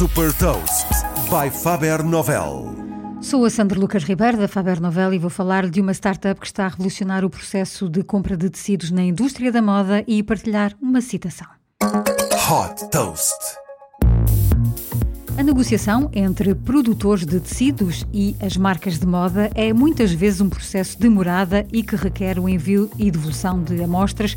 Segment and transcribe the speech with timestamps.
[0.00, 0.86] Super Toast
[1.28, 2.74] by Faber Novel.
[3.20, 6.46] Sou a Sandra Lucas Ribeiro da Faber Novel e vou falar de uma startup que
[6.46, 10.74] está a revolucionar o processo de compra de tecidos na indústria da moda e partilhar
[10.80, 11.48] uma citação.
[11.82, 13.60] Hot Toast.
[15.36, 20.48] A negociação entre produtores de tecidos e as marcas de moda é muitas vezes um
[20.48, 24.34] processo demorado e que requer o envio e devolução de amostras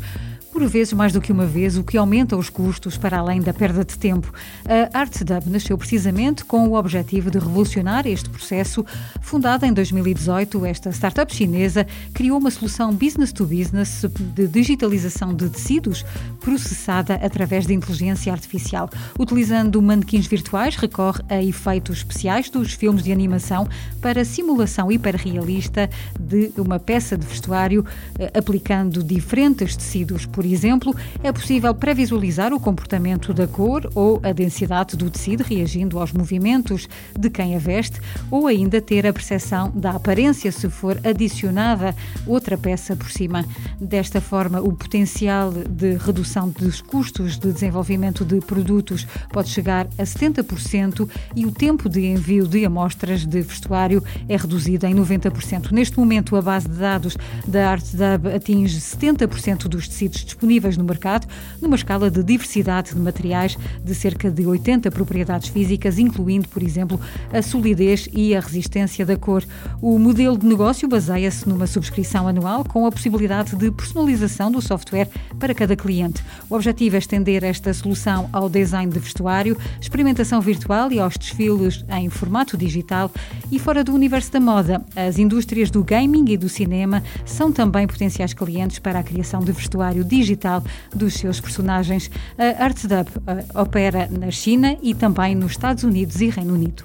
[0.54, 3.52] por vezes mais do que uma vez, o que aumenta os custos para além da
[3.52, 4.32] perda de tempo.
[4.64, 8.86] A ArtDub nasceu precisamente com o objetivo de revolucionar este processo.
[9.20, 15.50] Fundada em 2018, esta startup chinesa criou uma solução business to business de digitalização de
[15.50, 16.04] tecidos
[16.40, 18.88] processada através de inteligência artificial.
[19.18, 23.68] Utilizando manequins virtuais, recorre a efeitos especiais dos filmes de animação
[24.00, 27.84] para simulação hiperrealista de uma peça de vestuário,
[28.20, 34.20] eh, aplicando diferentes tecidos por por exemplo, é possível previsualizar o comportamento da cor ou
[34.22, 36.86] a densidade do tecido reagindo aos movimentos
[37.18, 37.98] de quem a veste,
[38.30, 41.96] ou ainda ter a percepção da aparência se for adicionada
[42.26, 43.42] outra peça por cima.
[43.80, 50.02] Desta forma, o potencial de redução dos custos de desenvolvimento de produtos pode chegar a
[50.02, 55.70] 70% e o tempo de envio de amostras de vestuário é reduzido em 90%.
[55.70, 57.16] Neste momento, a base de dados
[57.48, 61.26] da ArtDub atinge 70% dos tecidos disponíveis no mercado,
[61.62, 67.00] numa escala de diversidade de materiais de cerca de 80 propriedades físicas, incluindo, por exemplo,
[67.32, 69.44] a solidez e a resistência da cor.
[69.80, 75.08] O modelo de negócio baseia-se numa subscrição anual com a possibilidade de personalização do software
[75.38, 76.22] para cada cliente.
[76.50, 81.84] O objetivo é estender esta solução ao design de vestuário, experimentação virtual e aos desfiles
[81.90, 83.10] em formato digital
[83.50, 84.84] e fora do universo da moda.
[84.96, 89.52] As indústrias do gaming e do cinema são também potenciais clientes para a criação de
[89.52, 90.62] vestuário digital digital
[90.94, 92.10] dos seus personagens.
[92.38, 93.08] A ArtDub
[93.54, 96.84] opera na China e também nos Estados Unidos e Reino Unido.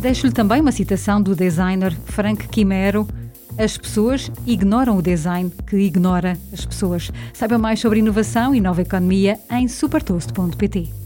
[0.00, 3.08] Deixo-lhe também uma citação do designer Frank Quimero.
[3.58, 7.10] As pessoas ignoram o design que ignora as pessoas.
[7.32, 11.05] Saiba mais sobre inovação e nova economia em supertoast.pt.